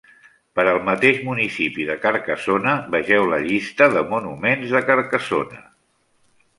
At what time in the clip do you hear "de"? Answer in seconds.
1.91-1.97, 3.99-4.07, 4.77-4.87